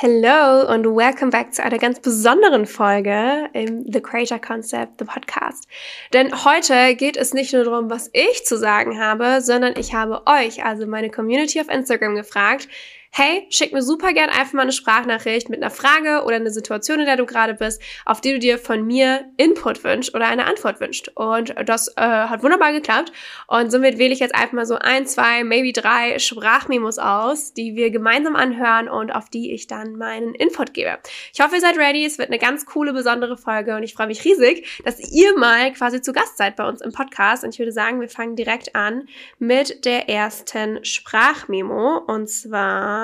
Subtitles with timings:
[0.00, 5.66] Hello und welcome back zu einer ganz besonderen Folge im The Creator Concept, the Podcast.
[6.12, 10.22] Denn heute geht es nicht nur darum, was ich zu sagen habe, sondern ich habe
[10.26, 12.68] euch, also meine Community auf Instagram, gefragt,
[13.10, 17.00] hey, schick mir super gern einfach mal eine Sprachnachricht mit einer Frage oder eine Situation,
[17.00, 20.46] in der du gerade bist, auf die du dir von mir Input wünschst oder eine
[20.46, 21.16] Antwort wünschst.
[21.16, 23.12] Und das äh, hat wunderbar geklappt.
[23.46, 27.74] Und somit wähle ich jetzt einfach mal so ein, zwei, maybe drei Sprachmemos aus, die
[27.74, 30.98] wir gemeinsam anhören und auf die ich dann meinen Input gebe.
[31.32, 32.04] Ich hoffe, ihr seid ready.
[32.04, 35.72] Es wird eine ganz coole, besondere Folge und ich freue mich riesig, dass ihr mal
[35.72, 37.44] quasi zu Gast seid bei uns im Podcast.
[37.44, 41.98] Und ich würde sagen, wir fangen direkt an mit der ersten Sprachmemo.
[42.06, 42.97] Und zwar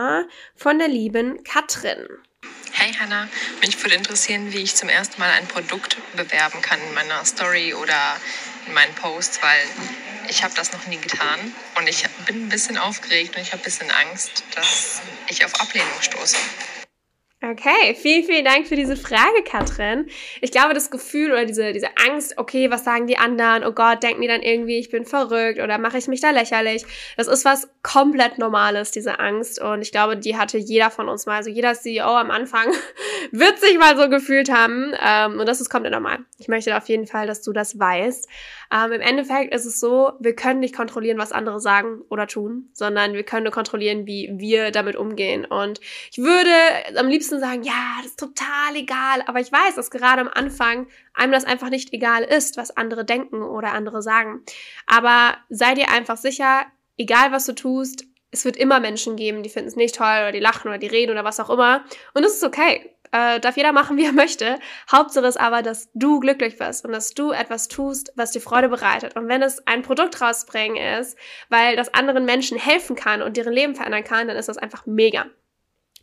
[0.57, 2.09] von der lieben Katrin.
[2.73, 3.29] Hey Hanna,
[3.61, 7.73] mich würde interessieren, wie ich zum ersten Mal ein Produkt bewerben kann in meiner Story
[7.75, 8.17] oder
[8.67, 9.65] in meinen Posts, weil
[10.29, 11.39] ich habe das noch nie getan
[11.77, 15.61] und ich bin ein bisschen aufgeregt und ich habe ein bisschen Angst, dass ich auf
[15.61, 16.37] Ablehnung stoße.
[17.51, 20.07] Okay, vielen, vielen Dank für diese Frage, Katrin.
[20.41, 23.65] Ich glaube, das Gefühl oder diese, diese Angst, okay, was sagen die anderen?
[23.65, 26.87] Oh Gott, denken die dann irgendwie, ich bin verrückt oder mache ich mich da lächerlich?
[27.19, 29.61] Das ist was komplett Normales, diese Angst.
[29.61, 31.37] Und ich glaube, die hatte jeder von uns mal.
[31.37, 32.73] Also jeder CEO am Anfang
[33.31, 34.95] wird sich mal so gefühlt haben.
[34.99, 36.21] Ähm, und das ist komplett normal.
[36.39, 38.27] Ich möchte auf jeden Fall, dass du das weißt.
[38.75, 42.71] Ähm, Im Endeffekt ist es so, wir können nicht kontrollieren, was andere sagen oder tun,
[42.73, 45.45] sondern wir können nur kontrollieren, wie wir damit umgehen.
[45.45, 46.51] Und ich würde
[46.97, 50.87] am liebsten sagen, ja, das ist total egal, aber ich weiß, dass gerade am Anfang
[51.15, 54.45] einem das einfach nicht egal ist, was andere denken oder andere sagen.
[54.87, 56.67] Aber sei dir einfach sicher,
[56.97, 60.33] egal was du tust, es wird immer Menschen geben, die finden es nicht toll oder
[60.33, 61.85] die lachen oder die reden oder was auch immer.
[62.15, 64.59] Und das ist okay äh, darf jeder machen, wie er möchte.
[64.91, 68.69] Hauptsache ist aber, dass du glücklich wirst und dass du etwas tust, was dir Freude
[68.69, 69.17] bereitet.
[69.17, 71.17] Und wenn es ein Produkt rausbringen ist,
[71.49, 74.85] weil das anderen Menschen helfen kann und deren Leben verändern kann, dann ist das einfach
[74.87, 75.27] mega.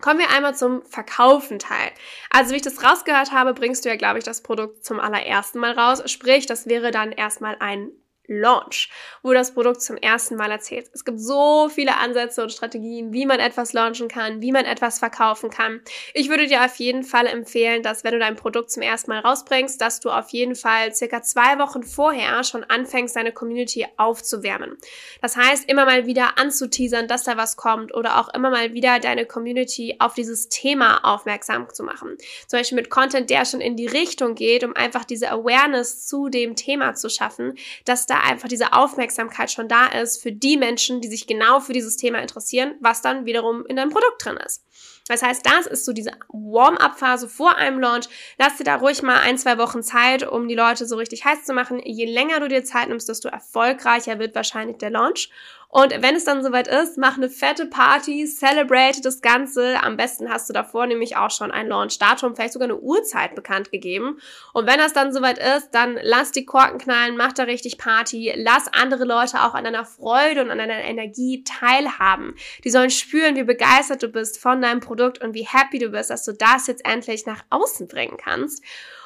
[0.01, 1.91] Kommen wir einmal zum Verkaufen-Teil.
[2.29, 5.59] Also wie ich das rausgehört habe, bringst du ja, glaube ich, das Produkt zum allerersten
[5.59, 6.01] Mal raus.
[6.11, 7.91] Sprich, das wäre dann erstmal ein
[8.27, 8.89] Launch,
[9.23, 10.89] wo das Produkt zum ersten Mal erzählt.
[10.93, 14.99] Es gibt so viele Ansätze und Strategien, wie man etwas launchen kann, wie man etwas
[14.99, 15.81] verkaufen kann.
[16.13, 19.19] Ich würde dir auf jeden Fall empfehlen, dass wenn du dein Produkt zum ersten Mal
[19.19, 24.77] rausbringst, dass du auf jeden Fall circa zwei Wochen vorher schon anfängst, deine Community aufzuwärmen.
[25.21, 28.99] Das heißt, immer mal wieder anzuteasern, dass da was kommt oder auch immer mal wieder
[28.99, 32.17] deine Community auf dieses Thema aufmerksam zu machen.
[32.47, 36.29] Zum Beispiel mit Content, der schon in die Richtung geht, um einfach diese Awareness zu
[36.29, 41.01] dem Thema zu schaffen, dass da einfach diese Aufmerksamkeit schon da ist für die Menschen,
[41.01, 44.63] die sich genau für dieses Thema interessieren, was dann wiederum in deinem Produkt drin ist.
[45.07, 48.07] Das heißt, das ist so diese Warm-up-Phase vor einem Launch.
[48.37, 51.43] Lass dir da ruhig mal ein, zwei Wochen Zeit, um die Leute so richtig heiß
[51.43, 51.81] zu machen.
[51.83, 55.29] Je länger du dir Zeit nimmst, desto erfolgreicher wird wahrscheinlich der Launch.
[55.71, 59.81] Und wenn es dann soweit ist, mach eine fette Party, celebrate das Ganze.
[59.81, 63.71] Am besten hast du davor nämlich auch schon ein Launch-Datum, vielleicht sogar eine Uhrzeit bekannt
[63.71, 64.19] gegeben.
[64.51, 68.33] Und wenn das dann soweit ist, dann lass die Korken knallen, mach da richtig Party,
[68.35, 72.35] lass andere Leute auch an deiner Freude und an deiner Energie teilhaben.
[72.65, 76.09] Die sollen spüren, wie begeistert du bist von deinem Produkt und wie happy du bist,
[76.09, 78.61] dass du das jetzt endlich nach außen bringen kannst.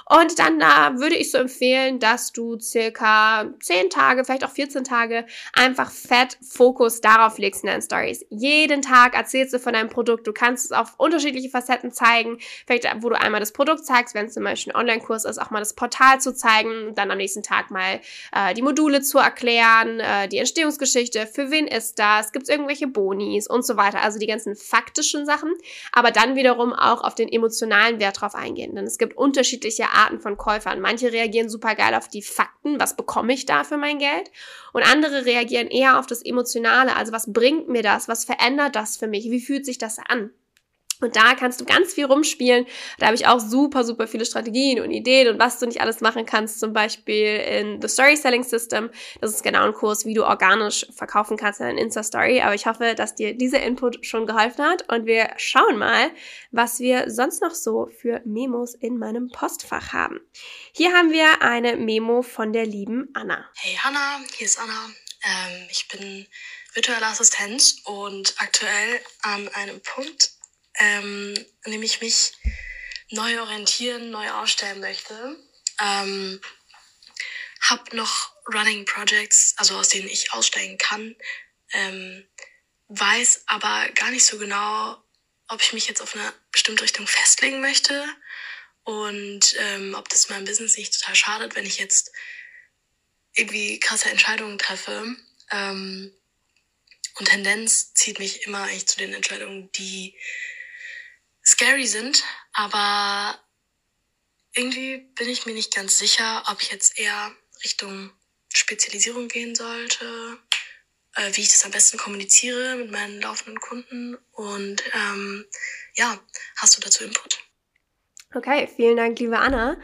[0.07, 4.83] Und dann da würde ich so empfehlen, dass du circa 10 Tage, vielleicht auch 14
[4.83, 8.23] Tage einfach fett Fokus darauf legst in deinen Stories.
[8.29, 10.27] Jeden Tag erzählst du von deinem Produkt.
[10.27, 12.37] Du kannst es auf unterschiedliche Facetten zeigen.
[12.67, 15.49] Vielleicht, wo du einmal das Produkt zeigst, wenn es zum Beispiel ein Online-Kurs ist, auch
[15.49, 17.99] mal das Portal zu zeigen, dann am nächsten Tag mal
[18.31, 22.85] äh, die Module zu erklären, äh, die Entstehungsgeschichte, für wen ist das, gibt es irgendwelche
[22.85, 24.03] Bonis und so weiter.
[24.03, 25.51] Also die ganzen faktischen Sachen,
[25.91, 28.75] aber dann wiederum auch auf den emotionalen Wert drauf eingehen.
[28.75, 30.81] Denn es gibt unterschiedliche Arten von Käufern.
[30.81, 34.31] Manche reagieren super geil auf die Fakten, was bekomme ich da für mein Geld?
[34.73, 38.07] Und andere reagieren eher auf das Emotionale, also was bringt mir das?
[38.07, 39.25] Was verändert das für mich?
[39.31, 40.31] Wie fühlt sich das an?
[41.05, 42.65] Und da kannst du ganz viel rumspielen.
[42.99, 46.01] Da habe ich auch super, super viele Strategien und Ideen und was du nicht alles
[46.01, 46.59] machen kannst.
[46.59, 48.89] Zum Beispiel in The Story Selling System.
[49.21, 52.41] Das ist genau ein Kurs, wie du organisch verkaufen kannst in Insta-Story.
[52.41, 54.91] Aber ich hoffe, dass dir dieser Input schon geholfen hat.
[54.91, 56.09] Und wir schauen mal,
[56.51, 60.19] was wir sonst noch so für Memos in meinem Postfach haben.
[60.73, 63.45] Hier haben wir eine Memo von der lieben Anna.
[63.55, 64.89] Hey Hanna, hier ist Anna.
[65.23, 66.27] Ähm, ich bin
[66.73, 70.34] virtuelle Assistenz und aktuell an einem Punkt,
[70.79, 71.33] ähm,
[71.63, 72.33] in dem ich mich
[73.09, 75.37] neu orientieren, neu aufstellen möchte.
[75.79, 76.41] Ähm,
[77.61, 81.15] hab noch Running Projects, also aus denen ich aussteigen kann.
[81.71, 82.27] Ähm,
[82.87, 85.01] weiß aber gar nicht so genau,
[85.47, 88.05] ob ich mich jetzt auf eine bestimmte Richtung festlegen möchte
[88.83, 92.11] und ähm, ob das meinem Business nicht total schadet, wenn ich jetzt
[93.33, 95.15] irgendwie krasse Entscheidungen treffe.
[95.51, 96.13] Ähm,
[97.17, 100.15] und Tendenz zieht mich immer eigentlich zu den Entscheidungen, die
[101.45, 103.39] scary sind, aber
[104.53, 107.31] irgendwie bin ich mir nicht ganz sicher, ob ich jetzt eher
[107.63, 108.11] Richtung
[108.53, 110.39] Spezialisierung gehen sollte,
[111.15, 115.45] äh, wie ich das am besten kommuniziere mit meinen laufenden Kunden und ähm,
[115.95, 116.19] ja,
[116.57, 117.39] hast du dazu Input?
[118.33, 119.77] Okay, vielen Dank, liebe Anna.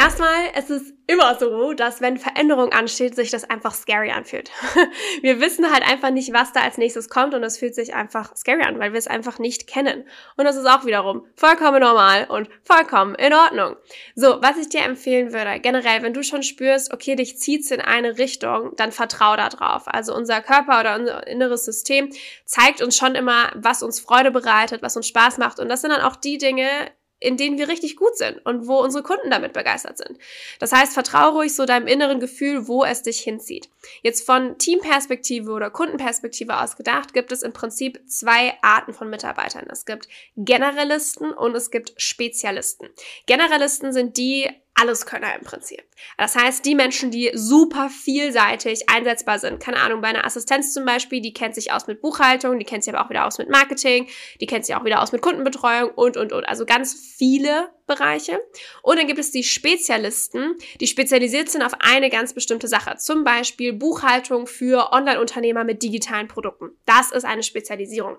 [0.00, 4.50] Erstmal, es ist immer so, dass wenn Veränderung ansteht, sich das einfach scary anfühlt.
[5.20, 8.34] Wir wissen halt einfach nicht, was da als nächstes kommt und es fühlt sich einfach
[8.34, 10.04] scary an, weil wir es einfach nicht kennen.
[10.38, 13.76] Und das ist auch wiederum vollkommen normal und vollkommen in Ordnung.
[14.14, 17.82] So, was ich dir empfehlen würde, generell, wenn du schon spürst, okay, dich zieht's in
[17.82, 19.82] eine Richtung, dann vertrau da drauf.
[19.84, 22.08] Also unser Körper oder unser inneres System
[22.46, 25.60] zeigt uns schon immer, was uns Freude bereitet, was uns Spaß macht.
[25.60, 26.90] Und das sind dann auch die Dinge,
[27.20, 30.18] in denen wir richtig gut sind und wo unsere Kunden damit begeistert sind.
[30.58, 33.68] Das heißt, vertraue ruhig so deinem inneren Gefühl, wo es dich hinzieht.
[34.02, 39.66] Jetzt von Teamperspektive oder Kundenperspektive aus gedacht, gibt es im Prinzip zwei Arten von Mitarbeitern.
[39.70, 42.88] Es gibt Generalisten und es gibt Spezialisten.
[43.26, 45.82] Generalisten sind die Alleskönner im Prinzip.
[46.16, 50.84] Das heißt, die Menschen, die super vielseitig einsetzbar sind, keine Ahnung, bei einer Assistenz zum
[50.84, 53.50] Beispiel, die kennt sich aus mit Buchhaltung, die kennt sich aber auch wieder aus mit
[53.50, 54.08] Marketing,
[54.40, 56.48] die kennt sich auch wieder aus mit Kundenbetreuung und, und, und.
[56.48, 58.40] Also ganz viele Bereiche.
[58.82, 62.96] Und dann gibt es die Spezialisten, die spezialisiert sind auf eine ganz bestimmte Sache.
[62.96, 66.70] Zum Beispiel Buchhaltung für Online-Unternehmer mit digitalen Produkten.
[66.86, 68.16] Das ist eine Spezialisierung.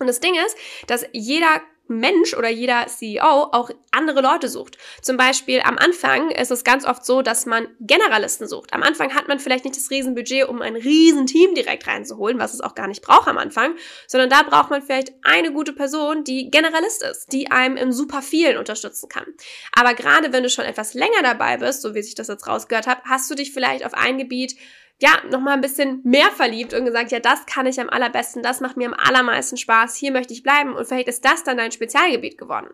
[0.00, 0.56] Und das Ding ist,
[0.88, 4.78] dass jeder Mensch oder jeder CEO auch andere Leute sucht.
[5.02, 8.72] Zum Beispiel am Anfang ist es ganz oft so, dass man Generalisten sucht.
[8.72, 12.60] Am Anfang hat man vielleicht nicht das Riesenbudget, um ein Riesenteam direkt reinzuholen, was es
[12.60, 13.74] auch gar nicht braucht am Anfang,
[14.06, 18.22] sondern da braucht man vielleicht eine gute Person, die Generalist ist, die einem im super
[18.22, 19.26] vielen unterstützen kann.
[19.72, 22.86] Aber gerade wenn du schon etwas länger dabei bist, so wie ich das jetzt rausgehört
[22.86, 24.56] habe, hast du dich vielleicht auf ein Gebiet
[25.00, 28.60] ja, nochmal ein bisschen mehr verliebt und gesagt, ja, das kann ich am allerbesten, das
[28.60, 31.72] macht mir am allermeisten Spaß, hier möchte ich bleiben und vielleicht ist das dann dein
[31.72, 32.68] Spezialgebiet geworden.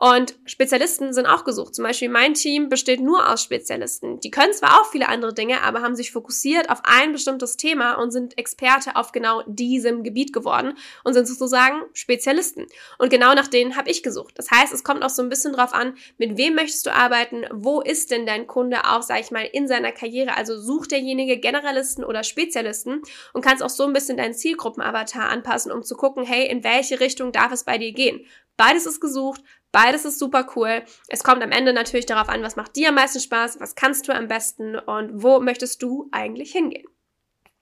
[0.00, 1.74] Und Spezialisten sind auch gesucht.
[1.74, 4.20] Zum Beispiel mein Team besteht nur aus Spezialisten.
[4.20, 7.94] Die können zwar auch viele andere Dinge, aber haben sich fokussiert auf ein bestimmtes Thema
[7.94, 12.66] und sind Experte auf genau diesem Gebiet geworden und sind sozusagen Spezialisten.
[12.98, 14.34] Und genau nach denen habe ich gesucht.
[14.38, 17.44] Das heißt, es kommt auch so ein bisschen drauf an, mit wem möchtest du arbeiten,
[17.50, 20.36] wo ist denn dein Kunde auch, sag ich mal, in seiner Karriere.
[20.36, 23.02] Also sucht derjenige Generalisten oder Spezialisten
[23.32, 27.00] und kannst auch so ein bisschen deinen Zielgruppenavatar anpassen, um zu gucken, hey, in welche
[27.00, 28.24] Richtung darf es bei dir gehen?
[28.56, 30.82] Beides ist gesucht, beides ist super cool.
[31.08, 34.08] Es kommt am Ende natürlich darauf an, was macht dir am meisten Spaß, was kannst
[34.08, 36.86] du am besten und wo möchtest du eigentlich hingehen.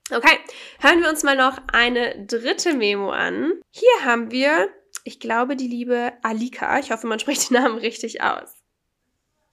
[0.09, 0.37] Okay,
[0.79, 3.53] hören wir uns mal noch eine dritte Memo an.
[3.71, 4.69] Hier haben wir,
[5.03, 6.79] ich glaube, die liebe Alika.
[6.79, 8.56] Ich hoffe, man spricht den Namen richtig aus.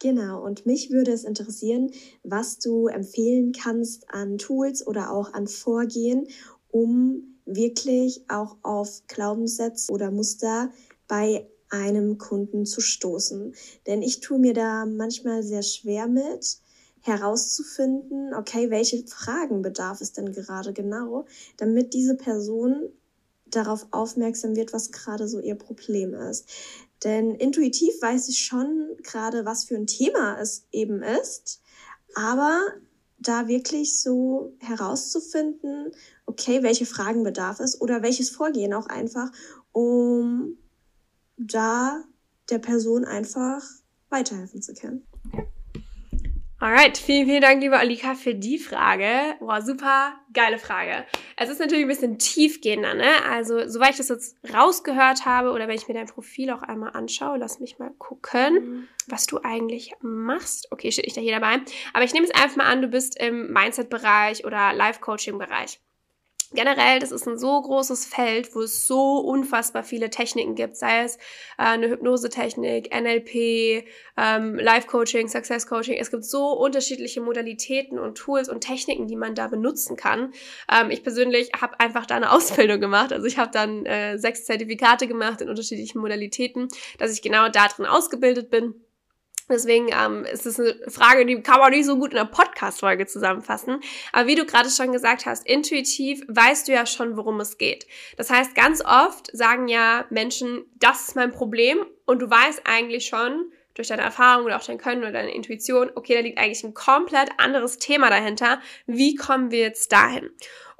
[0.05, 1.91] Genau, und mich würde es interessieren,
[2.25, 6.27] was du empfehlen kannst an Tools oder auch an Vorgehen,
[6.71, 10.71] um wirklich auch auf Glaubenssätze oder Muster
[11.09, 13.55] bei einem Kunden zu stoßen.
[13.87, 16.59] Denn ich tue mir da manchmal sehr schwer mit,
[17.01, 21.25] herauszufinden, okay, welche Fragen bedarf es denn gerade genau,
[21.57, 22.91] damit diese Person
[23.47, 26.47] darauf aufmerksam wird, was gerade so ihr Problem ist.
[27.05, 31.61] Denn intuitiv weiß ich schon gerade, was für ein Thema es eben ist,
[32.15, 32.61] aber
[33.19, 35.93] da wirklich so herauszufinden,
[36.27, 39.31] okay, welche Fragen bedarf es oder welches Vorgehen auch einfach,
[39.73, 40.59] um
[41.37, 42.03] da
[42.51, 43.63] der Person einfach
[44.09, 45.07] weiterhelfen zu können.
[46.61, 49.35] Alright, vielen, vielen Dank, liebe Alika, für die Frage.
[49.41, 51.05] Boah, super geile Frage.
[51.37, 53.11] Es ist natürlich ein bisschen tiefgehender, ne?
[53.29, 56.93] Also, soweit ich das jetzt rausgehört habe oder wenn ich mir dein Profil auch einmal
[56.93, 58.89] anschaue, lass mich mal gucken, mhm.
[59.09, 60.69] was du eigentlich machst.
[60.71, 61.61] Okay, steht nicht da hier dabei.
[61.93, 65.81] Aber ich nehme es einfach mal an, du bist im Mindset-Bereich oder Life-Coaching-Bereich
[66.55, 71.03] generell, das ist ein so großes Feld, wo es so unfassbar viele Techniken gibt, sei
[71.03, 71.19] es äh,
[71.65, 73.85] eine Hypnosetechnik, NLP,
[74.17, 75.97] ähm, Life-Coaching, Success-Coaching.
[75.99, 80.33] Es gibt so unterschiedliche Modalitäten und Tools und Techniken, die man da benutzen kann.
[80.71, 83.13] Ähm, ich persönlich habe einfach da eine Ausbildung gemacht.
[83.13, 86.69] Also ich habe dann äh, sechs Zertifikate gemacht in unterschiedlichen Modalitäten,
[86.99, 88.84] dass ich genau da drin ausgebildet bin.
[89.49, 93.07] Deswegen ähm, ist es eine Frage, die kann man nicht so gut in einer Podcast-Folge
[93.07, 93.81] zusammenfassen.
[94.13, 97.87] Aber wie du gerade schon gesagt hast, intuitiv weißt du ja schon, worum es geht.
[98.17, 103.07] Das heißt, ganz oft sagen ja Menschen, das ist mein Problem und du weißt eigentlich
[103.07, 106.65] schon, durch deine Erfahrung oder auch dein Können oder deine Intuition, okay, da liegt eigentlich
[106.65, 108.61] ein komplett anderes Thema dahinter.
[108.87, 110.31] Wie kommen wir jetzt dahin?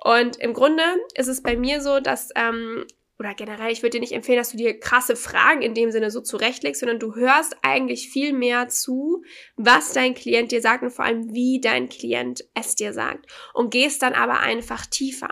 [0.03, 2.87] Und im Grunde ist es bei mir so, dass ähm,
[3.19, 6.11] oder generell, ich würde dir nicht empfehlen, dass du dir krasse Fragen in dem Sinne
[6.11, 9.23] so zurechtlegst, sondern du hörst eigentlich viel mehr zu,
[9.57, 13.27] was dein Klient dir sagt und vor allem, wie dein Klient es dir sagt.
[13.53, 15.29] Und gehst dann aber einfach tiefer.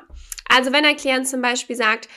[0.49, 2.09] Also wenn dein Klient zum Beispiel sagt,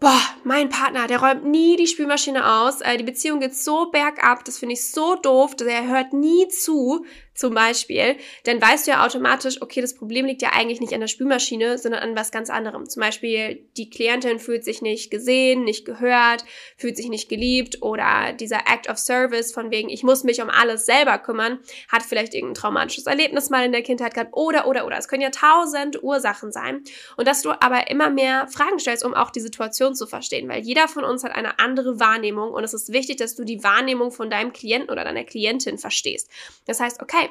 [0.00, 4.44] boah, mein Partner, der räumt nie die Spülmaschine aus, äh, die Beziehung geht so bergab,
[4.44, 7.04] das finde ich so doof, er hört nie zu,
[7.40, 11.00] zum Beispiel, dann weißt du ja automatisch, okay, das Problem liegt ja eigentlich nicht an
[11.00, 12.86] der Spülmaschine, sondern an was ganz anderem.
[12.86, 16.44] Zum Beispiel, die Klientin fühlt sich nicht gesehen, nicht gehört,
[16.76, 20.50] fühlt sich nicht geliebt oder dieser Act of Service von wegen, ich muss mich um
[20.50, 24.84] alles selber kümmern, hat vielleicht irgendein traumatisches Erlebnis mal in der Kindheit gehabt oder, oder,
[24.84, 24.98] oder.
[24.98, 26.84] Es können ja tausend Ursachen sein.
[27.16, 30.60] Und dass du aber immer mehr Fragen stellst, um auch die Situation zu verstehen, weil
[30.60, 34.12] jeder von uns hat eine andere Wahrnehmung und es ist wichtig, dass du die Wahrnehmung
[34.12, 36.28] von deinem Klienten oder deiner Klientin verstehst.
[36.66, 37.29] Das heißt, okay,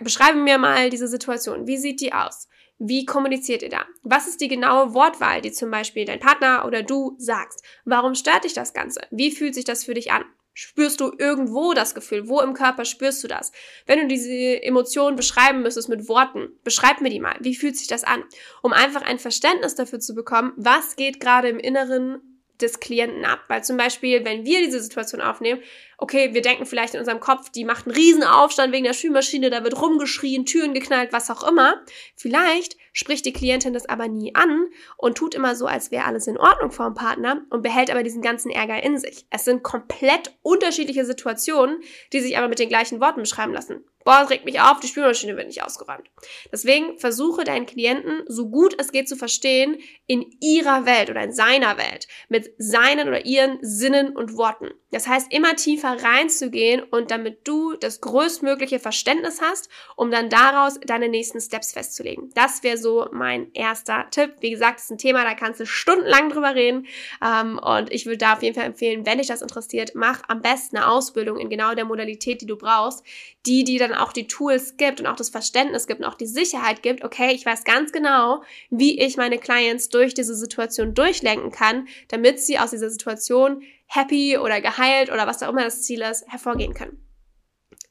[0.00, 1.66] beschreibe mir mal diese Situation.
[1.66, 2.48] Wie sieht die aus?
[2.78, 3.86] Wie kommuniziert ihr da?
[4.02, 7.62] Was ist die genaue Wortwahl, die zum Beispiel dein Partner oder du sagst?
[7.84, 9.06] Warum stört dich das Ganze?
[9.10, 10.24] Wie fühlt sich das für dich an?
[10.56, 12.28] Spürst du irgendwo das Gefühl?
[12.28, 13.52] Wo im Körper spürst du das?
[13.86, 17.36] Wenn du diese Emotionen beschreiben müsstest mit Worten, beschreib mir die mal.
[17.40, 18.22] Wie fühlt sich das an?
[18.62, 23.40] Um einfach ein Verständnis dafür zu bekommen, was geht gerade im Inneren des Klienten ab.
[23.48, 25.60] Weil zum Beispiel, wenn wir diese Situation aufnehmen,
[25.98, 29.50] okay, wir denken vielleicht in unserem Kopf, die macht einen riesen Aufstand wegen der Spülmaschine,
[29.50, 31.82] da wird rumgeschrien, Türen geknallt, was auch immer.
[32.16, 36.26] Vielleicht spricht die Klientin das aber nie an und tut immer so, als wäre alles
[36.26, 39.26] in Ordnung vor dem Partner und behält aber diesen ganzen Ärger in sich.
[39.30, 41.80] Es sind komplett unterschiedliche Situationen,
[42.12, 43.84] die sich aber mit den gleichen Worten beschreiben lassen.
[44.04, 46.10] Boah, regt mich auf, die Spülmaschine wird nicht ausgeräumt.
[46.52, 51.32] Deswegen versuche deinen Klienten so gut es geht zu verstehen in ihrer Welt oder in
[51.32, 54.70] seiner Welt mit seinen oder ihren Sinnen und Worten.
[54.90, 60.78] Das heißt, immer tiefer reinzugehen und damit du das größtmögliche Verständnis hast, um dann daraus
[60.86, 62.30] deine nächsten Steps festzulegen.
[62.34, 64.34] Das wäre so mein erster Tipp.
[64.40, 66.86] Wie gesagt, ist ein Thema, da kannst du stundenlang drüber reden.
[67.24, 70.42] Ähm, und ich würde da auf jeden Fall empfehlen, wenn dich das interessiert, mach am
[70.42, 73.02] besten eine Ausbildung in genau der Modalität, die du brauchst,
[73.46, 76.82] die dir auch die Tools gibt und auch das Verständnis gibt und auch die Sicherheit
[76.82, 81.88] gibt, okay, ich weiß ganz genau, wie ich meine Clients durch diese Situation durchlenken kann,
[82.08, 86.26] damit sie aus dieser Situation happy oder geheilt oder was auch immer das Ziel ist,
[86.28, 87.03] hervorgehen können.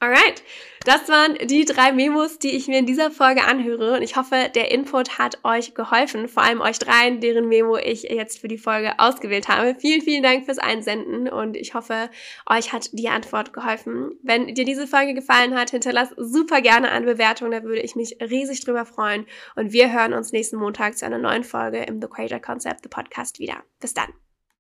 [0.03, 0.43] Alright,
[0.83, 4.51] das waren die drei Memos, die ich mir in dieser Folge anhöre und ich hoffe,
[4.53, 8.57] der Input hat euch geholfen, vor allem euch dreien, deren Memo ich jetzt für die
[8.57, 9.75] Folge ausgewählt habe.
[9.79, 12.09] Vielen, vielen Dank fürs Einsenden und ich hoffe,
[12.49, 14.19] euch hat die Antwort geholfen.
[14.23, 18.17] Wenn dir diese Folge gefallen hat, hinterlass super gerne eine Bewertung, da würde ich mich
[18.19, 22.09] riesig drüber freuen und wir hören uns nächsten Montag zu einer neuen Folge im The
[22.09, 23.63] Creator Concept, The Podcast wieder.
[23.79, 24.22] Bis dann.